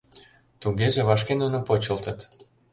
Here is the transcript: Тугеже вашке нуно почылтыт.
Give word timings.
Тугеже 0.61 1.01
вашке 1.09 1.33
нуно 1.41 1.59
почылтыт. 1.67 2.19